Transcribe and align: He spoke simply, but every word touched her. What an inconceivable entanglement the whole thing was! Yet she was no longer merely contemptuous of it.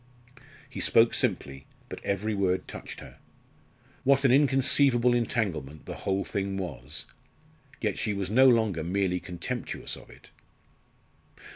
He 0.67 0.79
spoke 0.79 1.13
simply, 1.13 1.67
but 1.87 2.03
every 2.03 2.33
word 2.33 2.67
touched 2.67 3.01
her. 3.01 3.19
What 4.03 4.25
an 4.25 4.31
inconceivable 4.31 5.13
entanglement 5.13 5.85
the 5.85 5.93
whole 6.09 6.25
thing 6.25 6.57
was! 6.57 7.05
Yet 7.81 7.99
she 7.99 8.11
was 8.15 8.31
no 8.31 8.49
longer 8.49 8.83
merely 8.83 9.19
contemptuous 9.19 9.95
of 9.95 10.09
it. 10.09 10.31